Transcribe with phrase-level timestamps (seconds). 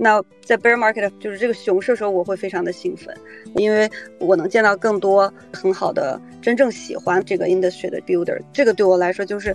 [0.00, 3.12] 那在 bear market 就是这个熊市的时候，我会非常的兴奋，
[3.56, 8.40] 因为我能见到更多很好的、真正喜欢这个 industry 的 builder。
[8.52, 9.52] 这个对我来说就是，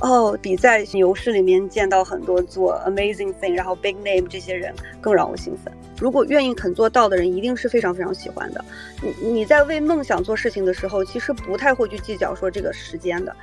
[0.00, 5.74] 哦，比在牛市里面见到很多做 amazing thing，然后 big name 这些人更让我兴奋。
[5.98, 8.64] 如果愿意肯做到的人，一定是非常非常喜欢的。
[9.02, 13.34] 你你在为梦想做事情的时候，其实不太会去计较说这个时间的。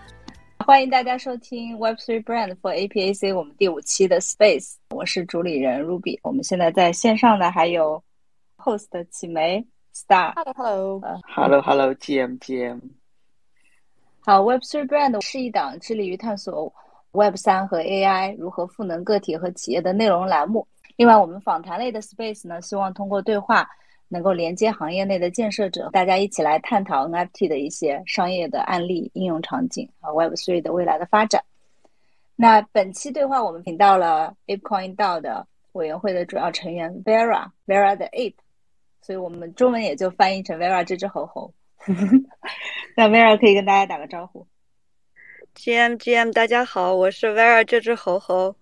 [0.67, 6.19] 欢迎大家收听 Web3 Brand for APAC 我们第五期的 Space，我是主理人 Ruby。
[6.21, 8.03] 我们现在在线上的还有
[8.57, 9.65] Host 启梅
[9.95, 12.81] Star，Hello，Hello，Hello，GM，GM。
[14.19, 16.73] 好，Web3 Brand 是一档致力于探索
[17.13, 20.67] Web3 和 AI 如何赋能个体和企业的内容栏目。
[20.97, 23.65] 另外，我们访谈类的 Space 呢，希望通过对话。
[24.09, 31.43] 能够连接行业内的建设者，大家一起来探讨 NFT 的一些商业的案例、应用场景和 Web3 的未来的发展。
[32.35, 38.35] 那本期对话我们请到了 ApeCoin DAO 的委员会的主要成员 Vera，Vera 的 Ape，
[39.01, 41.53] 所以我们中文也就翻译成 Vera 这只猴猴。
[42.95, 44.47] 那 Vera 可以跟大家打个招呼。
[45.55, 48.55] GM GM，大家好，我是 Vera 这只猴猴。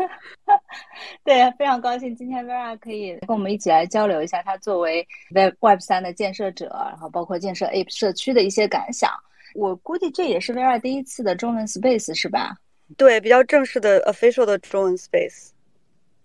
[1.24, 9.10] 对，非常高兴今天 Vera 可以跟我们一起来交流一下他作为 Web Web 三的建设者，然后包括建设 Ape 社区的一些感想。
[9.54, 12.56] 我估计这也是 Vera 第一次的中文 Space 是吧？
[12.96, 15.50] 对，比较正式的 official 的中文 Space。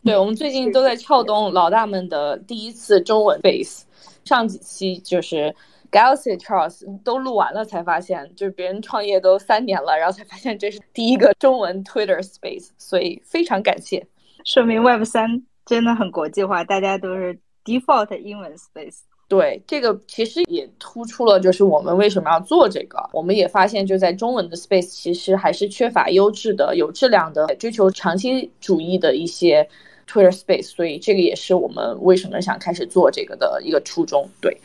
[0.04, 3.82] 对，我们最近都在撬动老大们的第一次中文 Space。
[4.24, 5.56] 上几期就是
[5.96, 14.06] Galaxy Charles 都录完了，才发现就是别人创业都三年了，然后才发现这是第一个中文 Twitter Space，所以非常感谢。
[14.44, 18.98] 说明 Web 三真的很国际化，大家都是 default 英文 space。
[19.28, 23.10] 对，这个其实也突出了，就是我们为什么要做这个。
[23.12, 29.68] 我们也发现，就在中文的 space，其实还是缺乏优质的、有质量的、追求长期主义的一些
[30.08, 30.68] Twitter space。
[30.68, 34.30] 所以，这个也是我们为什么想开始做这个的一个初衷。
[34.40, 34.56] 对，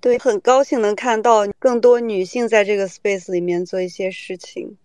[0.00, 4.76] 对，很高兴能看到更多女性在这个 space 里面做一些事情。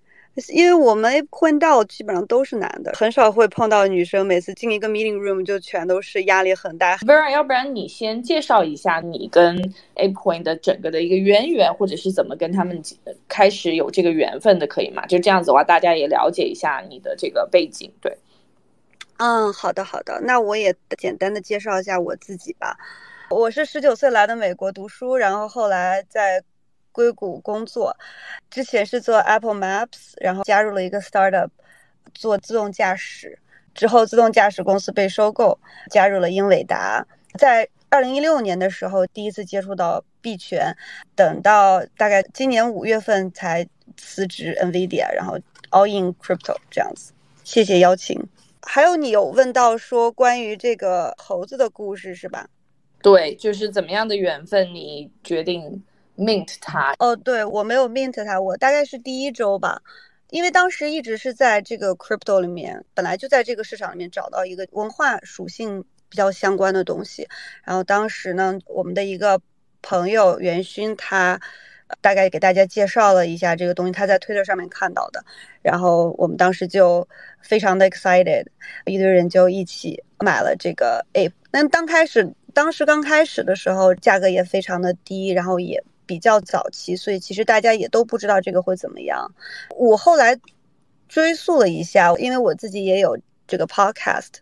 [0.49, 4.25] 因为我们混到基本上都是男的，很少会碰到女生。
[4.25, 6.97] 每次进一个 meeting room 就全都是压力很大。
[6.97, 9.55] Vera，要不然你先介绍一下你跟
[9.95, 12.83] ApeCoin 的整个的一个渊源，或者是怎么跟他们
[13.29, 15.05] 开始有这个缘分的，可以吗？
[15.05, 17.89] 就这样子的话，大家也了解一下你的这个背景。
[18.01, 18.17] 对，
[19.19, 22.75] 嗯，好的好的，那我也简单的介绍一下我自己吧。
[23.29, 26.43] 我是十九岁来的美国读书，然后后来在。
[26.95, 27.93] 硅谷工作，
[28.49, 31.49] 之前是做 Apple Maps，然后加入了一个 startup
[32.13, 33.37] 做自动驾驶，
[33.73, 35.59] 之后自动驾驶公司被收购，
[35.91, 37.05] 加入了英伟达。
[37.37, 40.73] 在二零一六年的时候，第一次接触到币圈，
[41.17, 45.37] 等到大概今年五月份才辞职 NVIDIA，然后
[45.71, 47.11] all in crypto 这样子。
[47.43, 48.25] 谢谢邀请。
[48.61, 52.47] 还有你有问到说关于这个猴子的故事是吧？
[53.05, 55.83] 对，就是怎么样的缘分你决定。
[56.17, 59.79] mint 它哦，对我没有 mint 它，我大概是第一周吧，
[60.31, 67.27] 因为当时一直是在这个 crypto 里面，本来就在这个市场里面找到一个文化属性比较相关的东西，
[67.63, 69.39] 然后当时呢，我们的一个
[69.83, 71.39] 朋友袁勋他
[72.01, 75.23] 大概给大家介绍了一下这个东西，他在推特上面看到的，
[75.61, 77.07] 然后我们当时就
[77.41, 78.45] 非常的 excited，
[78.85, 85.83] 一堆人就一起买了这个 ape，那刚开始当时刚开始的时候价格也非常的低，然后也。
[86.07, 89.27] 比较早期，所以其实大家也都不知道这个会怎么样。
[89.75, 90.39] 我后来
[91.09, 93.17] 追溯了一下，因为我自己也有
[93.47, 94.33] 这个 podcast，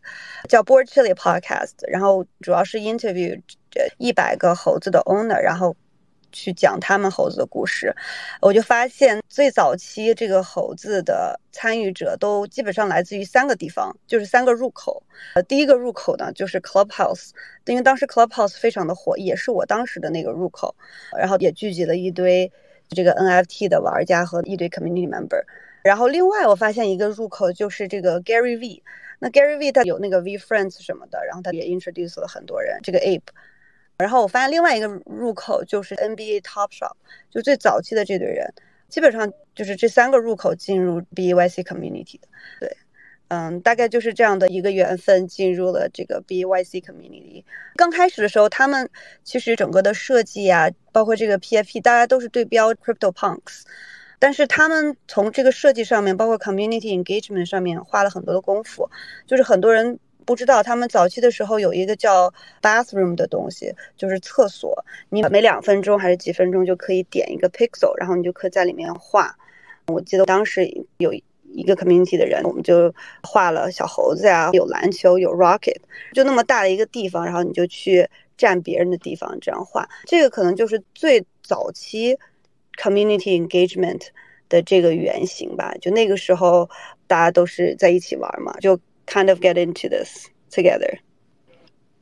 [0.49, 3.41] 叫 Board Chili Podcast，然后主要是 interview
[3.97, 5.73] 一百个猴子的 owner，然后。
[6.33, 7.95] 去讲他们猴子的故事，
[8.41, 15.01] 我就发现最早期这个猴子的参与者都基本上来自于三个地方，就是三个入口。
[15.35, 17.29] 呃，第一个入口呢就是 Clubhouse，
[17.65, 20.75] 因为当时 Clubhouse 非常的火，也是我当时的那个入口，
[21.17, 22.51] 然后也聚集了一堆
[22.89, 25.43] 这个 NFT 的玩家和一堆 community member。
[25.83, 28.81] 然后另外我发现一个入口就是这个 Gary V，
[29.19, 33.21] 那 Gary V 他有那个 V Friends 什么的，然后他也 introduce 了很多人，这个 Ape。
[34.03, 36.91] 然后我发现另外一个入口就是 NBA Top Shop，
[37.31, 38.53] 就最早期的这堆人，
[38.89, 42.27] 基本上就是这三个入口进入 BYC community 的。
[42.59, 42.75] 对，
[43.29, 47.45] 嗯，大概就是这样的一个缘分进入了这个 BYC community。
[47.77, 48.89] 刚开始的时候，他们
[49.23, 53.61] 其实整个的设计啊，包括这个 PFP，大家都是对标 Crypto Punks，
[54.19, 58.89] 但是他们从这个设计上面，包括 community engagement 上面花了很多的功夫，
[59.25, 59.97] 就是很多人。
[60.25, 64.83] 不知道他们早期的时候有一个叫 bathroom 的东西，就是厕所。
[65.09, 69.35] 你每两分钟还是几分钟就可以点一个 pixel，然后你就可以在里面画。
[69.87, 70.65] 我记得当时
[70.97, 75.77] 有一个 community 的人，我们就画了小猴子呀，有篮球，有 rocket，
[76.13, 79.87] 就那么大的一个地方，然后你就去占别人的地方这样画。
[80.05, 82.17] 这个可能就是最早期
[82.81, 84.07] community engagement
[84.49, 85.75] 的这个原型吧。
[85.79, 86.69] 就那个时候
[87.05, 90.99] 大家都是在一起玩嘛，就 kind of get into this together。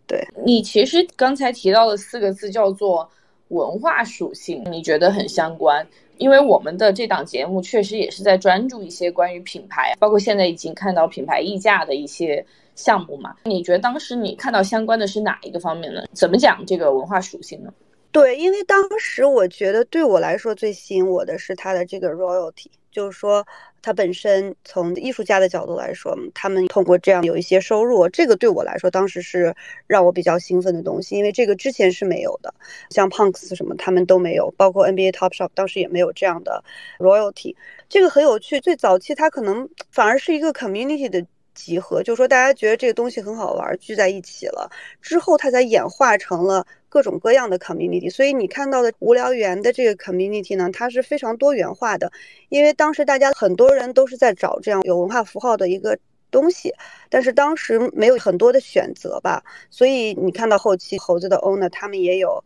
[0.07, 3.09] 对你其实刚才提到的四个字叫做
[3.49, 5.87] 文化属性，你觉得很相关？
[6.17, 12.45] 因为我们的这档节目确实也是在专注一些关于品牌，包括现在已经看到品牌溢价的一些
[12.75, 13.35] 项目嘛。
[13.45, 16.03] 你觉得当时你看到相关的是哪一个方面呢？
[16.13, 17.73] 怎么讲这个文化属性呢？
[18.11, 23.45] 对，因为当时我觉得对我来说最吸引我的是它的这个 royalty，就是说
[23.81, 29.55] 它本身从艺术家的角度来说，他们通过这样有一些收入，这个对我来说当时是
[29.87, 32.53] 让我比较兴奋的东西，因为这个之前是没有的，
[32.89, 36.63] 像 Punks 什么他们都没有，包括 NBA Top Shop 当时也没有这样的
[36.99, 37.55] royalty，
[37.89, 38.59] 这个很有趣。
[38.59, 41.25] 最早期它可能反而是一个 community 的。
[41.53, 48.11] 集合，就是说大家觉得这个东西很好玩，聚在一起了之后，它才演化成了各种各样的 community。
[48.11, 52.11] 所以你看到的无聊猿的这个 community 呢，它是非常多元化的，
[52.49, 55.97] 因为当时大家很多人都是在找这样有文化符号的一个
[56.29, 56.73] 东西，
[57.09, 62.43] 但是当时没有很多的选择吧，所以你看到后期猴子的 owner 他们也有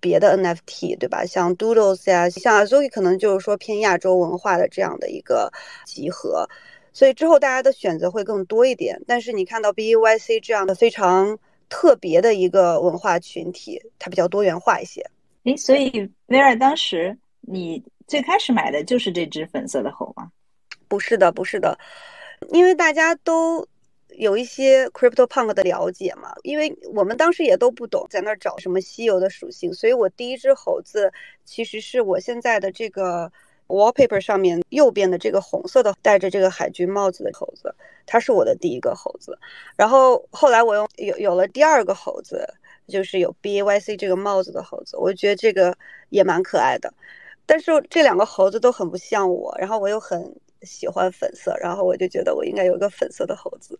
[0.00, 1.26] 别的 NFT，对吧？
[1.26, 5.52] 像 Doodles 呀，像 Azuki 可能就是说偏亚洲文化的这样的一个
[5.84, 6.48] 集合。
[6.92, 15.04] 所以之后大家的选择会更多一点，但是你看到 B A Y C 这样的非常特别的一个文化群体，它比较多元化一些。
[15.44, 20.30] 诶，所以威尔当时你最开始买的就是这只粉色的猴吗？
[20.88, 21.78] 不是的，不是的，
[22.50, 23.66] 因为大家都
[24.16, 31.12] 有一些 Crypto Punk 的了解嘛，因为我们当时也都不懂在那儿找什么稀有的属性，所以我第一只猴子
[31.44, 33.32] 其实是我现在的这个。
[33.68, 37.74] Wallpaper 上面右边的这个红色的戴着这个海军帽子的猴子，
[38.06, 39.38] 它是我的第一个猴子。
[39.76, 42.48] 然后后来我用有有了第二个猴子，
[42.88, 45.76] 就是有 B A Y C 这个帽子的猴子，我觉得这个
[46.08, 46.92] 也蛮可爱的。
[47.44, 53.78] 但是这两个猴子都很不像我，然后我又很喜欢粉色，然后我就觉得我应该有一个粉色的猴子。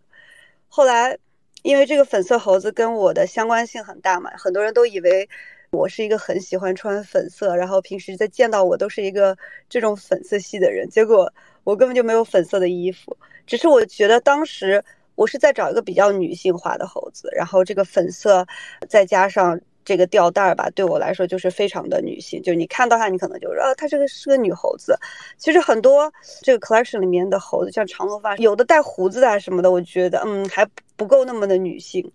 [0.69, 1.19] 后来
[1.63, 5.29] 因为这个粉色猴子跟我的相关性很大嘛，很多人都以为。
[5.71, 9.37] 我是一个很喜欢穿粉色，然后平时在见到我都是一个
[9.69, 10.89] 这种粉色系的人。
[10.89, 11.33] 结果
[11.65, 13.17] 我根本就没有粉色的衣服，
[13.47, 14.83] 只是我觉得当时
[15.15, 18.47] 我是在找一个比较女性化的猴子，然后这个粉色
[18.89, 22.43] 再加上这个吊带儿吧，对我来说就是非常的女性。
[22.43, 24.99] 就你看到它，你可能就说，啊，它这个是个女猴子。
[25.37, 26.11] 其实很多
[26.43, 30.67] 这个 collection 里面的猴子，像长头发，有的带胡子的什么的，我觉得嗯还
[30.97, 32.11] 不够那么的女性。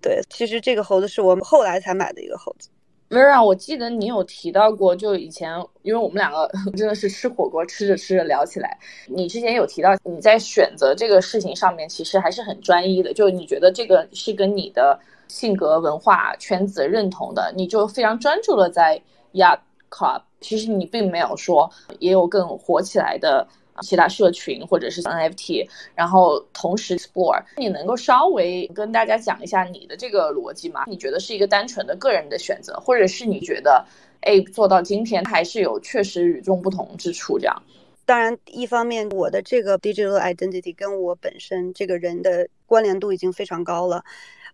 [0.00, 2.68] 对，其实这个猴子是我们后来才买的一个猴子。
[3.12, 8.78] Vera，我记得你有提到过，就以前，因为我们两个 真的是吃火锅吃着吃着聊起来。
[9.06, 14.98] 你之前有提到你在选择这个事情上面其实还是很专一的，就你觉得这个是跟你的
[15.28, 18.98] 性格、文化圈子认同的，你就非常专注的在
[19.32, 19.60] y a
[19.90, 20.22] club。
[20.40, 23.46] 其实你并没有说也有更火起来的。
[23.80, 30.84] 其他社群或者是 NFT，然后同时 explore，你能够稍微跟大家讲一下你的这个逻辑吗？
[30.86, 33.84] 你觉得是一个单纯的个人的选择，或者是你觉得，
[34.20, 37.38] 哎，做到今天还是有确实与众不同之处？
[37.38, 37.62] 这样，
[38.04, 44.04] 当然，一方面我的这个 digital identity 跟我本身这个人的关联度已经非常高了。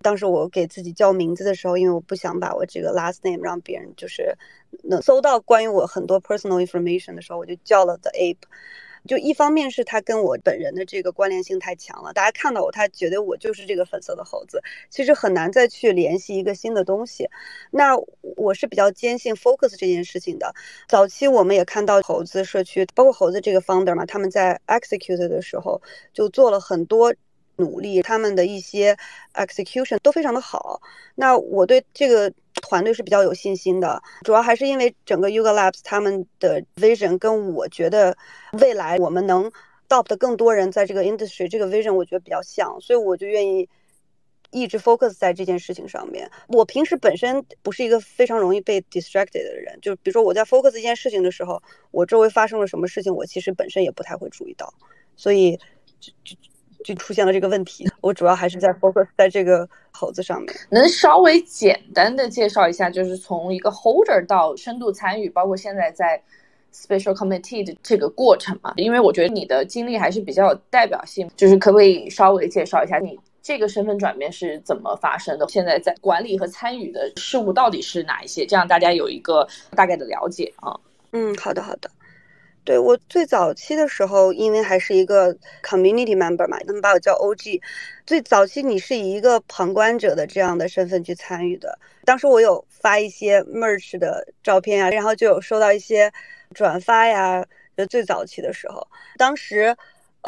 [0.00, 4.32] 当时我给自己叫名字的时候，因为我不想把我这个 last name 让别人就是
[4.84, 8.36] 能搜到关于我很多 personal information 的时候，我就叫了 the ape。
[9.06, 17.28] 就一方面是他跟我本人的这个关联性太强了，大家看到我，他觉得我就是这个粉色的猴子，其实很难再去联系一个新的东西。
[17.70, 17.96] 那
[18.36, 20.54] 我是比较坚信 focus 这件事情的。
[20.88, 25.80] 早期我们也看到猴子社区，包括猴子这个 founder 嘛，他们在 execute 的时候
[26.12, 27.14] 就做了很多。
[27.60, 28.96] 努力，他们的一些
[29.34, 30.80] execution 都非常的好。
[31.16, 38.16] 那我对这个团队是比较有信心的，主要还是因为整个 Yuga Labs 他们的 vision 跟我觉得
[38.60, 39.50] 未来我们能
[39.88, 43.68] adopt 更多人在这个 industry 这个 vision 我觉得比较像，所以我就愿意
[44.50, 46.30] 一直 focus 在这件事情上面。
[46.48, 54.72] 我平时本身不是一个非常容易被 distracted 的人，就比如说我在 focus 一件事情的时候，我周围发生了什么事情，我其实本身也不太会注意到，
[55.16, 55.58] 所以
[56.00, 56.12] 就
[56.84, 56.94] 就。
[56.98, 60.52] 出现了这个问题，我主要还是在 focus 在这个猴子上面。
[60.68, 66.20] 能稍微简单的介绍一下，就是从一个 holder 到深度参与，包括现在在
[66.74, 68.72] special committee 的这个过程嘛？
[68.76, 75.46] 因为我觉得你的经历还是比较有代表性，就是可不可以稍微介绍一下你这个身份转变是怎么发生的？
[75.48, 78.44] 现在在管理和参与的事物到底是哪一些？
[78.44, 80.76] 这样大家有一个大概的了解啊。
[81.12, 81.88] 嗯，好的好的。
[82.64, 87.60] 对我最早期的时候，因为还是一个 community member 嘛，他们把我叫 OG。
[88.06, 91.78] 最早期你是以一个旁观者的这样的身份去参与的。
[92.04, 96.12] 当时我有发一些 merch 的照片啊，然后就有收到一些
[96.54, 97.44] 转发呀。
[97.76, 98.86] 就最早期的时候，
[99.16, 99.76] 当时。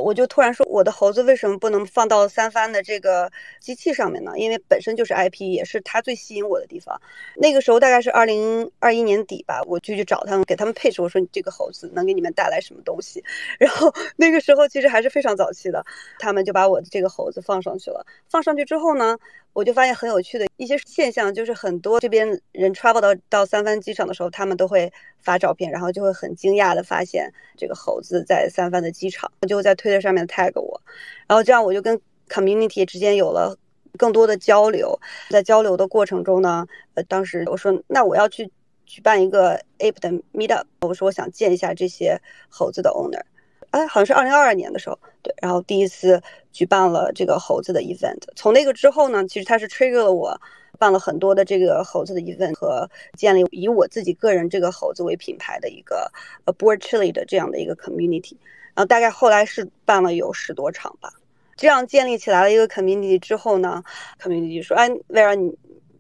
[0.01, 3.31] 我就突然说，我的猴子为什么不能放到三番的这个
[3.61, 4.33] 机器上面呢？
[4.37, 7.01] 因为本身就是 IP，也是它最吸引我的地方。
[7.37, 11.03] 那个时候大概是二零二一年底吧，我就去找他们，给他们配置。
[11.03, 13.23] 我说：“你这个猴子能给你们带来什么东西？”
[13.59, 15.85] 然后那个时候其实还是非常早期的，
[16.19, 18.07] 他们就把我的这个猴子放上去了。
[18.29, 19.19] 放上去之后呢？
[19.53, 30.81] 我就发现很有趣的一些现象，就是很多这边人 travel 到到三藩机场的时候，他们都会发照片，然后就会很惊讶的发现这个猴子在三藩的机场，就会在推特上面 tag 我，
[31.27, 33.57] 然后这样我就跟 community 之间有了
[33.99, 34.99] 更多的交流。
[35.31, 38.51] 在交流的过程中呢，呃，当时我说那我要去
[38.87, 43.23] 举办一个 ape 的 meetup，我说我想见一下这些猴子的 owner。
[43.71, 46.21] 哎，好像是二零二二年的时候，对，然后第一次
[46.53, 48.19] 举办了这个猴子的 event。
[48.35, 50.41] 从那个之后呢，其实它是 trigger 了我
[50.77, 56.11] 办了很多的这个猴子的 event 和建立以我自己个人这个猴子为品牌的一个
[56.47, 58.35] 呃 board chili 的这样的一个 community。
[58.75, 61.13] 然后大概后来是办了有十多场吧，
[61.55, 63.85] 这样建立起来了一个 community 之后呢
[64.21, 65.57] ，community 说，哎，Vera，你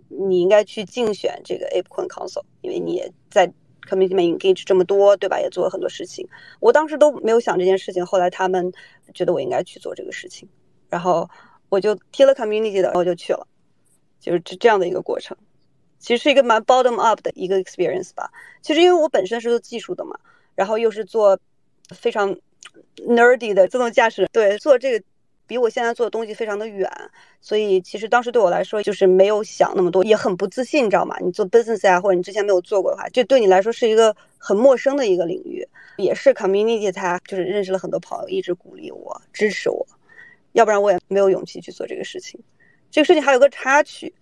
[0.09, 3.53] 你应该去竞选这个 ApeCoin Council，因为你也在。
[3.90, 5.40] Community engage 这么多，对吧？
[5.40, 6.28] 也做了很多事情。
[6.61, 8.73] 我当时都没有想这件事情，后来他们
[9.12, 10.49] 觉得我应该去做这个事情，
[10.88, 11.28] 然后
[11.68, 13.47] 我就贴了 community 的，然后就去了，
[14.20, 15.37] 就是这这样的一个过程。
[15.99, 18.30] 其实是一个蛮 bottom up 的一个 experience 吧。
[18.62, 20.16] 其实因为我本身是做技术的嘛，
[20.54, 21.38] 然后又是做
[21.90, 22.35] 非常
[23.06, 25.04] nerdy 的自动驾驶，对，做这个。
[25.50, 26.88] 比我现在做的东西非常的远，
[27.40, 31.16] 所以其实当时对我来说就是没有想那么多，也很不自信，你知道吗？
[31.21, 35.66] 你做 business 啊，或者你之前没有做过的话，这对你来说是一个很陌生的一个领域。
[35.97, 39.85] 也是 community，他就是认识了很多朋友，一直鼓励我、支持我，
[40.52, 42.40] 要不然我也没有勇气去做这个事情。
[42.88, 44.14] 这个事情还有个插曲，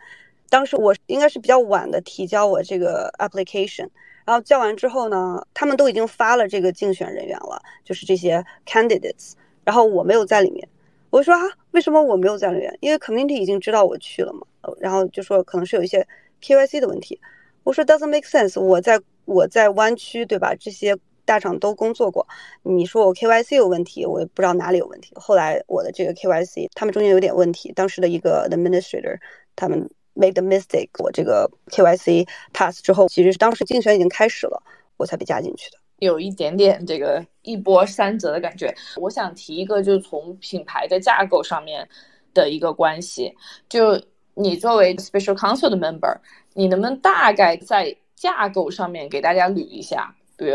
[0.48, 3.86] 当时我应该是比较晚的提交我这个 application，
[4.24, 10.66] 然后交完之后呢，他们都已经发了这个竞选人员了，就是这些 candidates，然后我没有在里面。
[11.10, 12.76] 我说啊，为什么我没有在里面？
[12.80, 14.46] 因为 community 已经知道我去了嘛，
[14.78, 16.06] 然后就说可能是有一些
[16.42, 17.18] KYC 的问题。
[17.64, 20.54] 我说 doesn't make sense，我在我在湾区对吧？
[20.54, 22.26] 这些大厂都工作过，
[22.62, 25.12] 你说我 KYC 有问题，我也不知道哪里有问题。
[25.16, 29.18] 后来我的这个 KYC 他们中间有点问题，当时的一个 administrator
[29.56, 34.62] 他们 made a mistake，我这个 KYC pass 之后，其实是当时竞选已经开始了，
[34.96, 35.78] 我才被加进去的。
[35.98, 38.74] 有一点点这个一波三折的感觉。
[38.96, 41.88] 我想提一个，就是从品牌的架构上面
[42.34, 43.34] 的一个关系。
[43.68, 44.00] 就
[44.34, 46.16] 你作为 Special Council 的 Member，
[46.54, 50.14] 你能不能大概在架构上面给大家捋一下？
[50.36, 50.52] 比如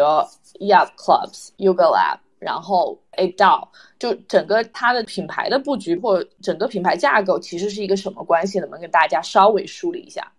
[0.60, 3.68] Yup Clubs、Yoga Lab，然后 A d o
[4.00, 8.60] 就整个它的品牌的布局或整个品牌架构其实是一个什么关系？
[8.60, 10.32] 能不能跟大家稍微梳理一下？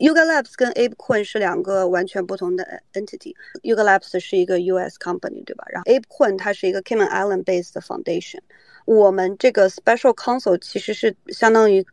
[0.00, 0.08] 嗯。
[0.08, 5.64] Yuga Labs 跟 ApeCoin 是两个完全不同的 entity。Yuga Labs 是一个 US company，对吧？
[5.70, 8.40] 然后 ApeCoin 它是一个 Cayman Island based foundation。
[8.84, 11.84] 我们这个 Special Council 其实是相当于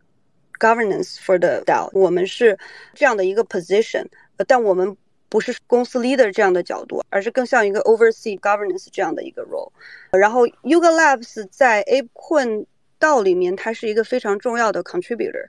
[0.60, 1.90] governance for the DAO。
[1.94, 2.58] 我们是
[2.94, 4.06] 这样的一个 position，
[4.46, 4.98] 但我们
[5.30, 9.72] 不是公司 leader 这样的角度，而是更像一个 oversee governance 这样的一个 role。
[10.12, 12.66] 然后 Yuga Labs 在 ApeCoin
[13.00, 15.48] 道里面，它是一个非常重要的 contributor。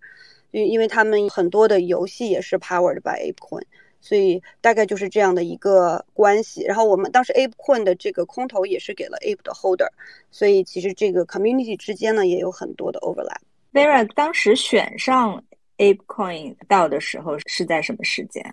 [0.51, 3.63] 因因为他们很多的游戏也是 powered by ApeCoin，
[4.01, 6.63] 所以大概就是这样的一个关系。
[6.63, 9.87] 然后我们当时 ApeCoin 的这个空投也是给了 Ape 的 holder，
[10.31, 13.41] 所以其实这个 community 之间呢也有很多的 overlap。
[13.71, 15.43] Vera 当时选上
[15.77, 18.43] ApeCoin 到的时候是在什么时间？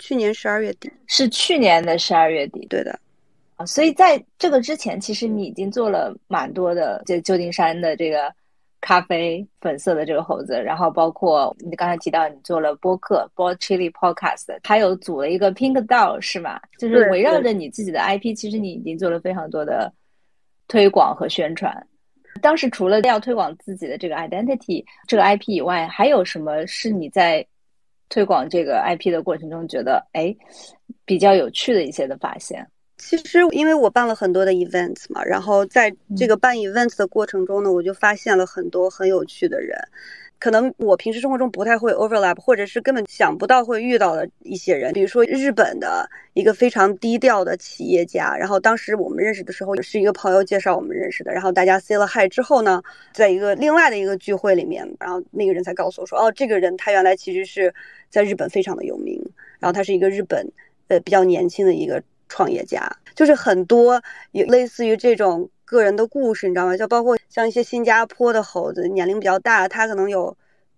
[0.00, 0.90] 去年十二月底。
[1.06, 2.66] 是去年的十二月底。
[2.68, 2.98] 对的。
[3.56, 8.34] 啊，所以在这个之前，其实你已经做了蛮多的，就旧金山的这个。
[8.84, 16.60] 咖啡粉色的这个猴子，然后包括你刚才提到你做了播客 b o Chili Podcast，还有组了一个 Pink Doll 是吗？
[16.78, 19.90] 就是围绕着你自己的 IP，其实你已经做了非常多的
[20.68, 21.74] 推广和宣传。
[22.42, 27.46] 当时除了要推广自己的这个 identity 这个 IP 以外，还有什么是你在
[28.10, 30.36] 推广这个 IP 的过程中觉得哎
[31.06, 32.66] 比较有趣的一些的发现？
[32.96, 39.76] 其实，因为我办了很多的 events 嘛，然后在这个办 events 的过程中呢，我就发现了很多很有趣的人，
[40.38, 44.92] 可能我平时生活中不太会 overlap，或者是根本想不到会遇到的一些人。
[44.92, 52.80] 比如说日本的一个非常低调的企业家，然后当时我们认识的时候是一个朋友介绍我们认识的，然后大家 say 了 hi 之后呢，
[53.12, 57.74] 在一个另外的一个聚会里面，然后那个人才告诉我说，哦，这个人他原来其实是
[58.08, 59.20] 在日本非常的有名，
[59.58, 60.48] 然后他是一个日本
[60.86, 62.00] 呃比较年轻的一个。
[62.28, 64.02] 创业家，就是很多
[64.32, 66.76] 也类似于这种个人的故事，你知道吗？
[66.76, 70.36] 就包括像一些新加坡的猴子，年龄比较大，他可能有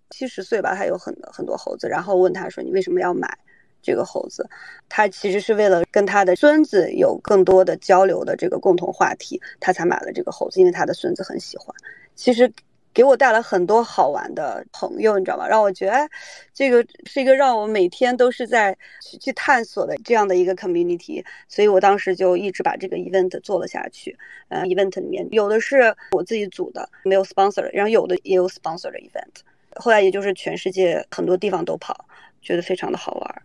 [0.09, 3.37] 七十岁吧，他有很很多猴子，然后问他说：“你为什么要买
[3.81, 4.47] 这个猴子？”
[4.89, 11.75] 他其实是为了跟他的孙子有更多的交流的这个共同话题，他才买了这个猴子，因为他的孙子很喜欢。
[12.15, 12.51] 其实。
[12.93, 15.47] 给我带来很多好玩的朋友，你知道吗？
[15.47, 16.09] 让我觉得，
[16.53, 24.17] 这个是一个让我每天都是在去去探索的这样的一个 community，所以我当时就一直把这个 event 做了下去。
[24.49, 29.41] 呃，event 里面有的是我自己组的，没有 sponsor，然后有的也有 sponsor 的 event。
[29.75, 32.07] 后来也就是全世界很多地方都跑，
[32.41, 33.41] 觉得非常的好玩。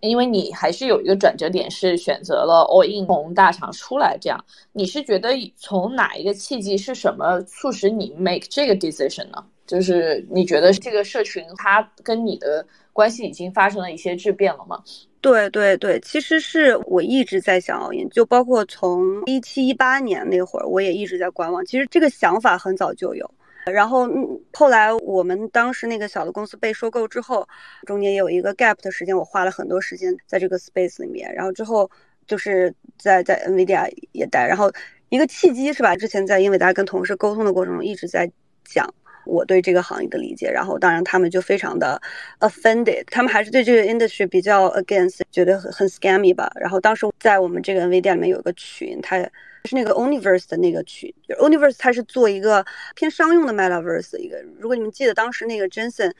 [0.00, 9.44] 因为你还是有一个转折点，是选择了 all in 从大厂出来，这样你是觉得从哪一个契机是什么促使你 make 这个 decision 呢？
[9.66, 14.80] 就是你觉得这个社群它跟你的关系已经发生了一些质变了吗？
[15.20, 21.64] 对对对，其实是我一直在想 all in，就包括从一七一八年那会儿，我也一直在观望。
[21.66, 23.28] 其实这个想法很早就有。
[23.72, 27.46] 然后，嗯，后来我们当时那个小的公司被收购之后，
[27.84, 31.34] 中间有一个 gap 的时间，我花了很多时间在这个 space 里面。
[31.34, 31.90] 然后之后
[32.28, 34.46] 就是在在 Nvidia 也待。
[34.46, 34.70] 然后
[35.08, 35.96] 一个契机是吧？
[35.96, 38.30] 之前在英伟达跟同事沟通的过程中一直在
[38.64, 38.88] 讲
[39.24, 40.48] 我对这个行业的理解。
[40.48, 42.00] 然后当然他们就非常的
[42.38, 46.48] offended，他们还是对这个 industry 比较 against，觉得很很 scammy 吧。
[46.54, 49.28] 然后当时在我们这个 Nvidia 里面有一个群，他。
[49.66, 54.40] 是那个 Universe 的那个群，Universe 它是做一个偏商用的 Metaverse 一个。
[54.58, 56.12] 如果你们记得当时那个 Jensen，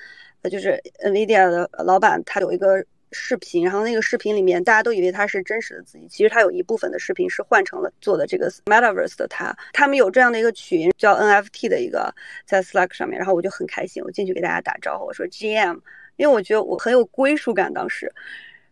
[0.43, 9.57] 呃，就是 Nvidia 的老板，他有一个视频，然后那个视频里面大家都以为他是真实的自己，其实他有一部分的视频是换成了做的这个 Metaverse 的他。
[9.73, 15.81] 他们有这样的一个群叫 NFT 的一个在 Slack 上面，然后我就很开心，我进去给大家打招呼，我说 GM，
[16.17, 18.13] 因为我觉得我很有归属感当时，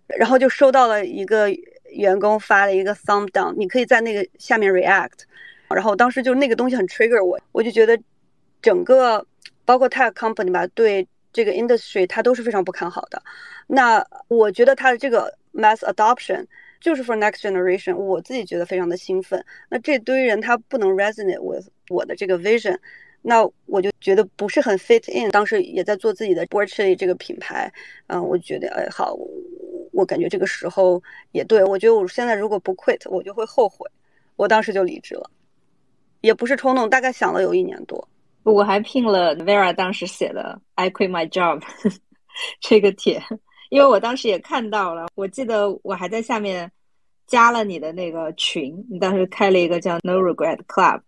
[0.07, 1.49] 然后就收到了一个。
[1.94, 5.22] 员工发了一个 thumb down，你可以在那个下面 react，
[5.68, 7.98] 然后当时就那个东西很 trigger 我，我就觉得
[8.60, 9.24] 整个
[9.64, 13.22] 包括 tech company 吧，对这个 industry 它都是非常不看好的。
[13.66, 16.44] 那我觉得它的这个 mass adoption
[16.80, 19.42] 就是 for next generation，我自己觉得非常的兴奋。
[19.70, 22.76] 那这堆人他不能 resonate with 我的这个 vision，
[23.22, 25.30] 那我就觉得不是很 fit in。
[25.30, 27.72] 当时也在做自己的 b o r c h e 这个品牌，
[28.09, 29.16] 嗯，我觉得哎好。
[29.94, 31.02] 我感觉这个时候
[31.33, 33.88] 也对，我觉得我现在如果不 quit，我就会后悔。
[34.37, 35.30] 我当时就离职了，
[36.20, 38.09] 也不是冲动，大概想了有一年多。
[38.42, 41.62] 我还聘了 Vera 当时写的 "I quit my job"
[42.61, 43.22] 这个帖，
[43.70, 45.07] 因为我当时也看到了。
[45.14, 46.70] 我记得我还在下面
[47.26, 51.00] 加了你的那个群，你当时开了一个叫 No Regret Club。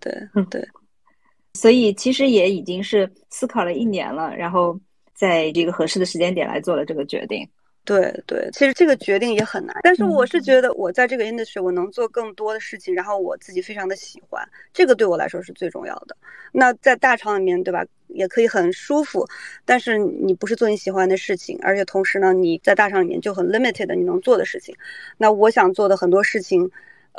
[0.00, 0.12] 对
[0.50, 0.66] 对，
[1.54, 4.80] 所以其实也已经是思考了一年了，然后
[5.12, 7.46] 在这个合适的时间点来做了这个决定。
[7.84, 16.16] 对对，其实这个决定也很难，但是我是觉得我在这个 industry 我能做更多的事情，然后我自己非常的喜欢，这个对我来说是最重要的。
[16.52, 19.26] 那在大厂里面，对吧，也可以很舒服，
[19.64, 24.74] 但是你不是做你喜欢的事情，而且同时呢，你在大厂里面就很 limited 你能做的事情。
[25.16, 26.70] 那我想做的很多事情，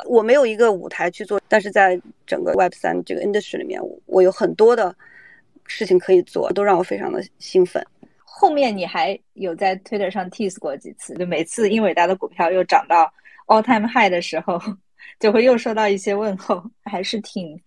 [0.06, 4.94] 我没有一个舞台去做，但是在整个 Web 三这个 industry 里面，我有很多的
[5.66, 7.84] 事情可以做，都让我非常的兴奋。
[8.34, 13.12] 后面你还有在 Twitter 上 tease 过几次，就每次英伟达的股票又涨到
[13.46, 14.58] all time high 的时候，
[15.20, 17.60] 就会又收到一些问候，还是挺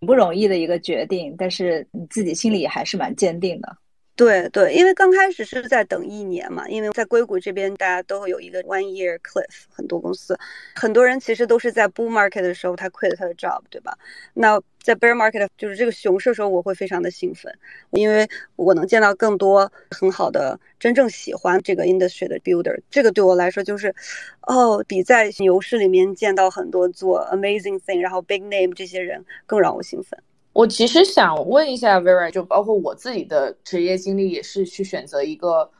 [0.00, 3.76] 不容易的一个决定，但是你自己心里还是蛮坚定的。
[4.14, 10.38] 对对，因为刚开始是在等一年嘛，因为在硅谷这边大家都会有一个 one year cliff，很多公司，
[10.74, 13.96] 很多人其实都是在 bull market 的时候他 quit 他的 job，对吧？
[14.34, 17.52] 那在 bear market 就是这个熊市的时候，我会非常的兴奋，
[17.90, 23.94] 因为我能见到更多很好的真正喜欢这个 industry 的 builder，这个对我来说就是，
[24.42, 30.18] 哦，比在牛市里面见到很多做 amazing thing，然后 big name 这些人更让我兴奋。
[30.52, 35.70] 我其实想问一下 Vera，就包括我自己的职业经历，也是去选择一个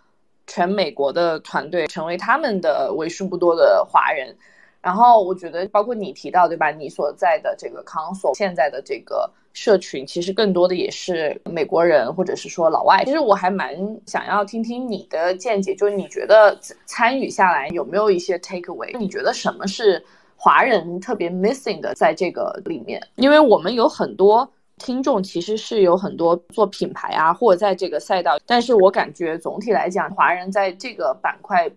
[0.47, 4.35] 全美国的团队，成为他们的为数不多的华人。
[4.83, 6.71] 然后我觉得，包括你提到，对吧？
[6.71, 13.05] 你所在的这个 console 现在的这个社群，其实更多的也是美国人，或者是说老外。
[13.05, 13.75] 其实我还蛮
[14.07, 18.95] 想要听听你的见解，就是你觉得参与下来有没有一些 take away？
[18.99, 20.05] 你觉得什么是
[20.37, 23.01] 华人特别 missing 的在这个里面？
[23.15, 24.51] 因为我们有很多。
[24.79, 31.71] 听众其实是有很多做品牌啊，或者在这个赛道，但是我感觉总体来讲，华人在这个板块，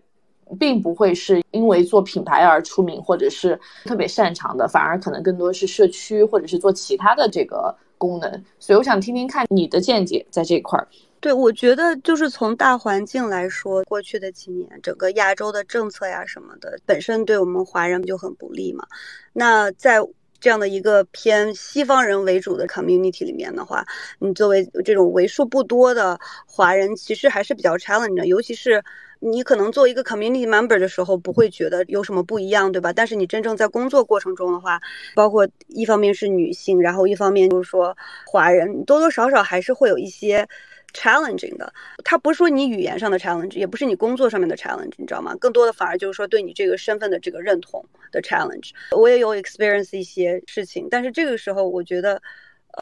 [0.60, 8.44] 并不会是因为做品牌而出名，或者是特别擅长的，反而可能更多是社区或者是做其他的这个功能。
[8.60, 10.86] 所以我想听听看你的见解在这块儿。
[11.18, 18.86] 对，我觉得就是从大环境来说，过去的几年，整个亚洲的政策呀什么的，本身对我们华人就很不利嘛。
[19.32, 19.98] 那在
[20.38, 23.84] 这样的一个偏西方人为主的 community 里面的话，
[24.20, 28.84] 你作为这种为数不多的华人，其实还是比较 challenge，尤其是。
[29.20, 32.92] 你可能做一个 community member 的时候不会觉得有什么不一样，对吧？
[32.92, 34.80] 但是你真正在工作过程中的话，
[35.14, 40.46] 包括一方面是女性，然后一方面就是说华人，多多少少还是会有一些
[40.92, 41.72] challenging 的。
[42.04, 45.34] 它不是说你语言上的 challenge，也不是你工作上面的 challenge，你知道吗？
[45.40, 48.70] 更多的反而就是说对你这个身份的这个认同的 challenge。
[48.90, 52.20] 我也有 experience 一些事情，但是这个时候我觉得。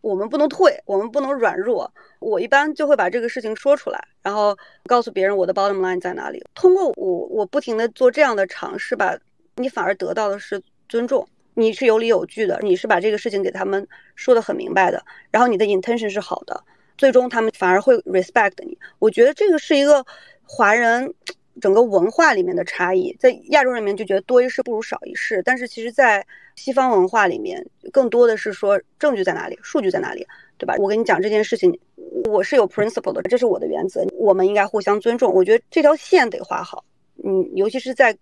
[0.03, 1.93] 我们不能退，我们不能软弱。
[2.19, 6.43] 我一般就会把这个事情说出来，然后告诉别人我的 bottom line 在哪里。
[6.55, 9.17] 通过我，我不停的做这样的尝试吧，
[9.57, 11.27] 你反而得到的是尊重。
[11.55, 16.65] 你是有理有据的，你是把这个事情给他们说的很明白的，然后你的 intention 是好的，
[16.99, 18.77] 最终他们反而会 respect 你。
[18.99, 20.05] 我觉得这个是一个
[20.45, 21.15] 华人。
[21.61, 30.27] 整个文化里面的差异，在亚洲人里面就觉得多一事不如少一事，但是其实，在西方文化里面，更多的是说证据在哪里，数据在哪里，
[30.59, 30.75] 对吧？
[30.79, 31.79] 我跟你讲这件事情，
[32.25, 35.33] 我是有 principle 的，这是我的原则，我们应该互相尊重。
[35.33, 36.85] 我觉得这条线得画好，
[37.23, 38.17] 嗯，尤其是在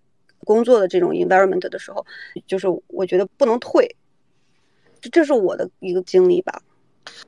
[0.44, 2.04] 工作的这种 environment 的时候，
[2.46, 3.88] 就是我觉得不能退，
[5.00, 6.60] 这这是我的一个经历吧。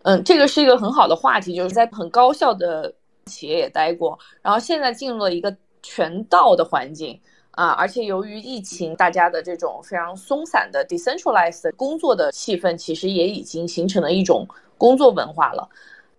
[0.03, 5.57] 嗯，这个是一个很好的话题，就是在很高效的企业也待过，然后现在进入了一个。
[5.85, 7.21] 全道的环境
[7.51, 15.69] 啊，而且由于疫情，大家的这种非常松散的 decentralized 工作的气氛，其实也已经形成了一种工作文化了。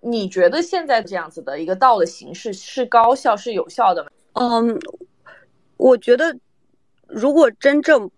[0.01, 4.09] 你觉得现在这样子的一个道的形式是高效、是有效的吗？
[4.33, 4.79] 嗯，
[5.77, 6.37] 我觉得
[7.07, 8.09] 如果真正。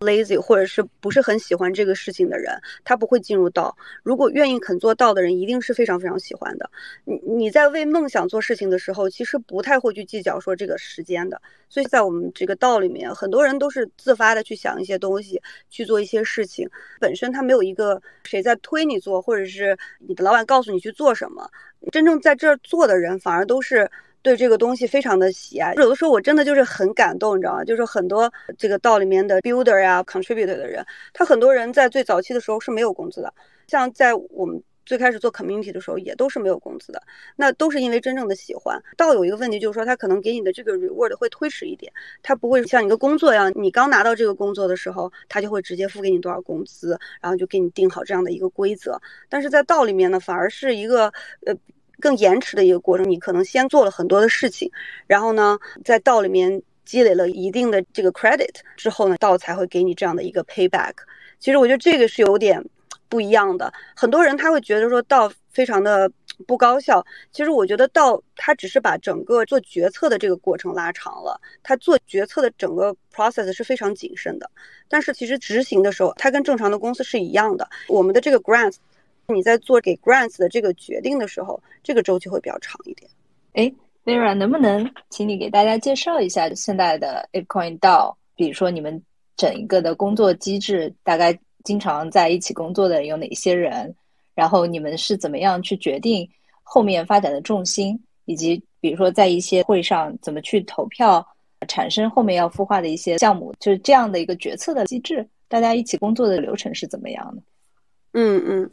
[0.00, 3.76] Lazy 或者是不是很喜欢这个事情的人，他不会进入道。
[4.02, 6.70] 如果愿意肯做道的人，一定是非常非常喜欢的。
[7.04, 11.40] 你你在为梦想做事情的时候，其实不太会去计较说这个时间的。
[11.68, 16.66] 所以在我们这个道里面，很多人都是自发的去想一些东西，去做一些事情。
[16.98, 21.46] 本身他没有一个谁在推你做，或者是你的老板告诉你去做什么。
[21.92, 23.90] 真正在这儿做的人，反而都是。
[24.22, 27.64] 对这个东西非常的喜爱，有的时候我真的就是很感动，你知道吗？
[27.64, 33.32] 就是很多这个道里面的 builder 呀，contributor 的人，他很多人在最早期的时候是没有工资的，
[33.66, 37.02] 像在我们最开始做 community 的时候，也都是没有工资的，
[37.36, 38.82] 那都是因为真正的喜欢。
[38.96, 41.90] 道有一个问题就是说，他可能给你的这个 reward 会推迟一点，
[42.22, 49.00] 他不会像一个工作一样，你刚拿到这个工作的时候，他就会直接付给你多少工资，然后就给你定好这样的一个规则。
[49.30, 51.12] 但是在道里面呢，反而是一个
[51.46, 51.56] 呃。
[52.00, 54.68] 更延迟的一个过程，你可能先做了很多的事情，
[55.06, 60.92] 然后呢，在道里面积累了一定的这个 credit 之后呢，道才会给你这样的一个 payback。
[61.38, 62.64] 其实我觉得这个是有点
[63.08, 63.72] 不一样的。
[63.94, 66.10] 很多人他会觉得说道非常的
[66.46, 74.50] 不高效，其实我觉得道他只是把整个做决策的这个过程拉长了，他做决策的整个 process 是非常谨慎的。
[74.88, 77.68] 但是其实执行的时候，它跟正常的公司是一样的。
[77.88, 78.74] 我们的这个 grant。
[79.34, 83.10] 你在做给 grants 的这个决定的时候，这个周期会比较长一点。
[83.54, 83.72] 哎
[84.04, 88.16] ，Vera，能不能请你给大家介绍一下现在的 ApeCoin 到？
[88.36, 89.02] 比如说你们
[89.36, 93.94] 整一个的工作机制，大概经常在一起工作的有哪些人？
[94.34, 96.26] 然后你们是怎么样去决定
[96.62, 98.00] 后面发展的重心？
[98.24, 101.26] 以及比如说在一些会上怎么去投票，
[101.68, 103.52] 产生后面要孵化的一些项目？
[103.60, 107.42] 就是这样的一个决策的机制，大家一起工作的流程是怎么样的？
[108.12, 108.70] 嗯嗯。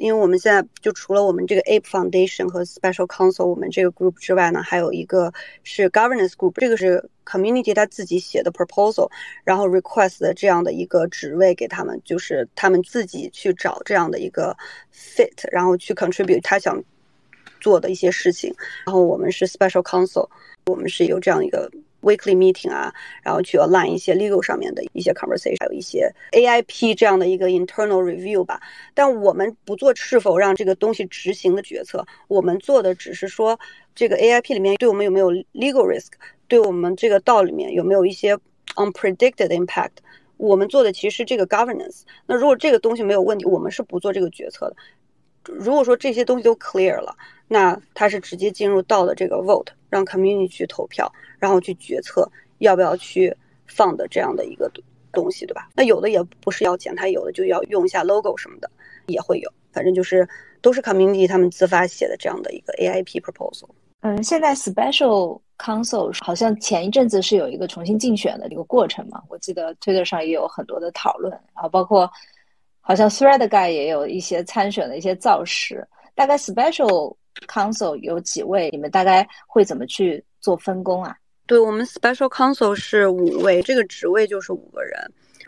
[0.00, 5.30] 因为我们现在就除了我们这个 Ape Foundation 和 Special Council 我们这个 group 之外呢，还有一个
[5.62, 9.10] 是 Governance Group，这个是 Community 他自己写的 proposal，
[9.44, 14.56] 然后 request 的这样的一个职位给他们，就是他们自己去找这样的一个
[14.90, 16.82] fit，然后去 contribute 他想
[17.60, 18.54] 做的一些事情。
[18.86, 20.26] 然后我们是 Special Council，
[20.64, 21.70] 我们是有这样一个。
[22.02, 28.60] Weekly meeting 啊，然后去 align 一些 legal 上面的一些 conversation，还有一些 AIP 这样的一个 internal review 吧。
[28.94, 33.58] 但我们不做是否让这个东西执行的决策，我们做的只是说
[33.94, 36.12] 这个 AIP 里面对我们有没有 legal risk，
[36.48, 38.36] 对我们这个道里面有没有一些
[38.76, 39.90] unpredicted impact。
[40.36, 42.02] 我们做的其实这个 governance。
[42.26, 44.76] 那如果这个东西没有问题，我们是不做这个决策的。
[45.44, 47.14] 如果说这些东西都 clear 了，
[47.48, 51.12] 那它是直接进入到了这个 vote，让 community 去投票。
[51.40, 53.34] 然后去决策要不要去
[53.66, 54.70] 放的这样的一个
[55.12, 55.70] 东西，对吧？
[55.74, 58.70] 那有的也不是要钱，他有的就要用一下 logo 什么的，
[59.06, 59.52] 也会有。
[59.72, 60.28] 反正就是
[60.60, 63.68] 都是 community 他们自发写的这样的一个 AIP proposal。
[64.02, 69.22] 嗯，现在 special council 好像前一阵子是有一个重新竞选的一个过程嘛？
[69.28, 72.10] 我记得 Twitter 上也有很多的讨论，然后包括
[72.80, 75.86] 好像 Thread Guy 也有一些参选的一些造势。
[76.14, 77.14] 大概 special
[77.46, 78.70] counsel 有几位？
[78.70, 81.16] 你们大概会怎么去做分工啊？
[81.50, 84.96] 对我们 special counsel 是五位，这个职位就是五个人。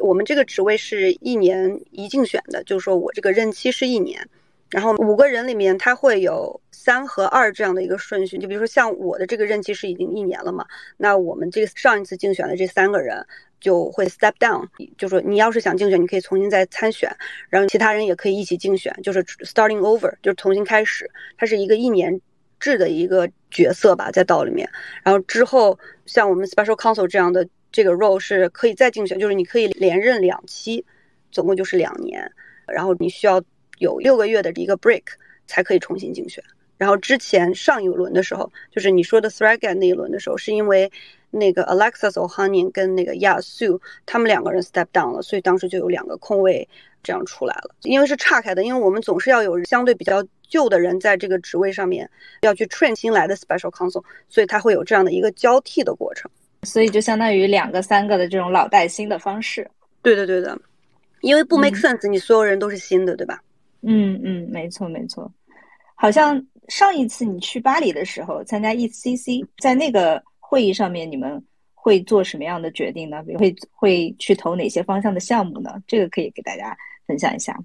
[0.01, 4.29] 我们这个职位是一年一竞选的，就是说我这个任期是一年。
[4.69, 8.37] 然后五个人里面，他会有三和二这样的一个顺序。
[8.37, 13.25] 就比如说像我的这个任期是已经一年了嘛，那我们这个上一次竞选的这三个人
[13.61, 14.67] 就会 step down，
[14.99, 17.09] 就说你要是想竞选，你可以重新再参选，
[17.49, 21.09] 然后其他人也可以一起竞选，就是 starting over，就是重新开始。
[21.39, 22.21] 它是一个一年
[22.63, 24.67] 制的一个角色吧，在道里面。
[25.03, 30.83] 然后之后像我们 special counsel 这样的这个 role 是可以再竞选，就是你可以连任两期，
[31.31, 32.33] 总共就是两年，
[32.67, 33.43] 然后你需要。
[33.79, 35.03] 有六个月的一个 break
[35.49, 36.45] 才可以重新竞选。
[36.79, 40.89] 然后之前上一轮的时候，就是你说的 Thread 那一轮的时候，是因为
[41.33, 46.69] 那个 Alexis Ohanian 跟那个 Yasu 他们两个人 step down 了，所以当时就有两个空位
[47.03, 47.75] 这样出来了。
[47.83, 52.07] 因为是岔开的，因为我们总是要有相对比较旧的人在这个职位上面
[52.43, 56.31] 要去 train 新来的 special counsel，所以他会有这样的一个交替的过程。
[56.65, 59.67] 所以就相当于两个三个的这种老带新的方式。
[60.03, 60.61] 对的，对的，
[61.23, 63.43] 因为不 make sense，你所有人都是新的，对吧？
[63.81, 65.33] 嗯嗯，没错没错，
[65.95, 71.43] 好像上一次你去巴黎的时候参加 ECC，在那个会议上面，你们
[71.75, 73.23] 会做什么样的决定呢？
[73.27, 75.83] 比如会会去投哪些方向的项目呢？
[75.87, 77.59] 这个可以给大家分享一下。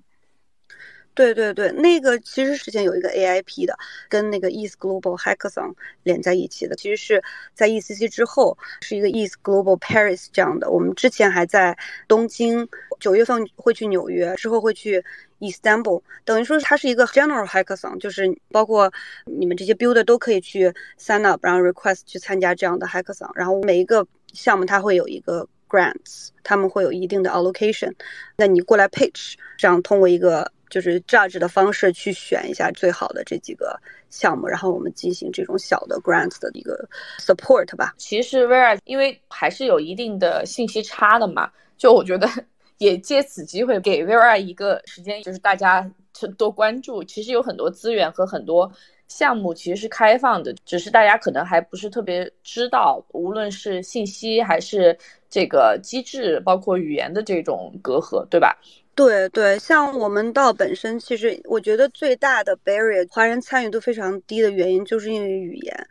[1.18, 3.76] 对对对，那个其实之前有一个 AIP 的，
[4.08, 7.24] 跟那个 East Global Hackathon 连在一起的，其实是
[7.56, 10.70] 在 ECC 之后是一个 East Global Paris 这样的。
[10.70, 11.76] 我们之前还在
[12.08, 15.04] 东京，九月份会去纽约，之后会去
[15.40, 18.94] Istanbul，等于说它是一个 General Hackathon，就是包括
[19.26, 27.94] 你们这些 Builder 都可以去 sign up，然后 request 去参加这样的 Hackathon，然后每一个项目它会有一个 grants，他们会有一定的 allocation，
[28.38, 30.52] 那你过来 pitch，这样通过一个。
[30.70, 36.88] 就是 judge 的方式去选一下最好的这几个项目，然后我们进行这种小的 grant 的一个
[37.20, 37.94] support 吧。
[37.98, 42.28] 其实 v e r 因为还是有一定的信息差的嘛，就我觉得
[42.80, 45.90] 也借此机会给 v e r 一个时间，就是大家
[46.38, 47.04] 多关注。
[47.04, 48.72] 其实有很多资源和很多
[49.08, 54.98] 项目其实是开放的，只是大家可能还不是特别知道，无论是信息还是
[55.30, 58.56] 这个机制，包括语言的这种隔阂，对吧？
[58.98, 65.88] 对对，像我们到本身，其实我觉得最大的 barrier，华人参与度非常低的原因，就是因为语言。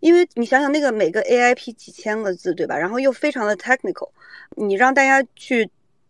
[0.00, 2.78] 因为你想想，那个每个 AIP 几千个字，对吧？
[2.78, 4.08] 然后又非常的 technical，
[4.56, 5.68] 你让大家去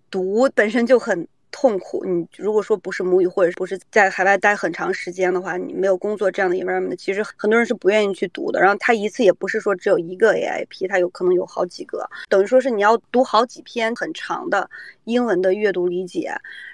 [0.09, 1.27] 读，本身就很。
[1.59, 8.61] 痛苦，你如果说不是母语，或者不是在海外待很长时间的话，你没有工作这样的 environment，其实很多人是不愿意去读的。
[8.61, 14.69] 然后他一次也不是说只有一个 AIP，他有可能有好几个，等于说是你要读好几篇很长的
[15.05, 16.31] 英文的阅读理解，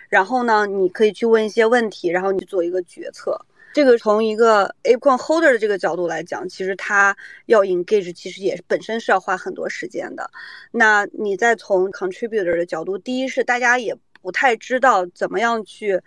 [0.09, 3.41] 然后呢，你可以去问一些问题，然后你做一个决策。
[3.73, 7.17] 这个从一个 ApeCoin holder 的这个角度来讲，其实他
[7.47, 10.29] 要 engage，其实也本身是要花很多时间的。
[10.73, 13.97] 那你再从 contributor 的角度，第一是大家也。
[14.23, 16.01] 不太知道怎么样去，